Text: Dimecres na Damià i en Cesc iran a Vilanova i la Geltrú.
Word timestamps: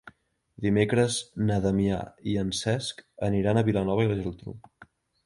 Dimecres 0.65 1.17
na 1.49 1.57
Damià 1.65 1.99
i 2.31 2.33
en 2.45 2.49
Cesc 2.61 3.05
iran 3.41 3.63
a 3.63 3.65
Vilanova 3.69 4.07
i 4.07 4.11
la 4.13 4.17
Geltrú. 4.23 4.57